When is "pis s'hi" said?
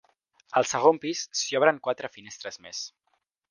1.03-1.59